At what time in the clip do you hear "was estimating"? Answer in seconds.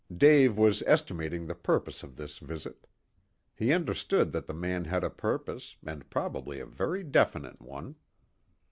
0.57-1.45